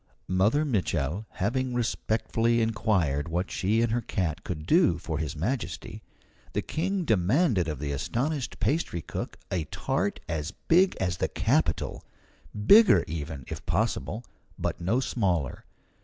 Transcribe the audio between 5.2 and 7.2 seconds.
Majesty, the King